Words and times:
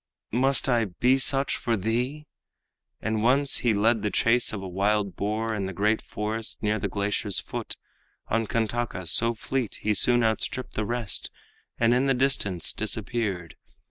must 0.33 0.67
I 0.67 0.85
be 0.85 1.19
such 1.19 1.57
for 1.57 1.77
thee?' 1.77 2.25
And 3.03 3.21
once 3.21 3.57
he 3.57 3.71
led 3.75 4.01
the 4.01 4.09
chase 4.09 4.51
of 4.51 4.63
a 4.63 4.67
wild 4.67 5.15
boar 5.15 5.53
In 5.53 5.67
the 5.67 5.73
great 5.73 6.01
forest 6.01 6.57
near 6.63 6.79
the 6.79 6.87
glacier's 6.87 7.39
foot; 7.39 7.77
On 8.27 8.47
Kantaka 8.47 9.05
so 9.05 9.35
fleet 9.35 9.75
he 9.83 9.93
soon 9.93 10.23
outstripped 10.23 10.73
The 10.73 10.85
rest, 10.85 11.29
and 11.77 11.93
in 11.93 12.07
the 12.07 12.15
distance 12.15 12.73
disappeared. 12.73 13.57